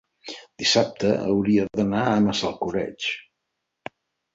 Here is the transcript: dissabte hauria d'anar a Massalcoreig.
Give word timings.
dissabte 0.63 1.11
hauria 1.27 1.67
d'anar 1.83 2.03
a 2.15 2.19
Massalcoreig. 2.31 3.15